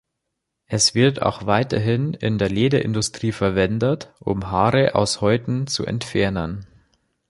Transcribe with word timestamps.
Es 0.65 0.95
wird 0.95 1.21
auch 1.21 1.45
weiterhin 1.45 2.15
in 2.15 2.39
der 2.39 2.49
Lederindustrie 2.49 3.31
verwendet, 3.31 4.11
um 4.19 4.49
Haare 4.49 4.95
aus 4.95 5.21
Häuten 5.21 5.67
zu 5.67 5.85
entfernen. 5.85 6.65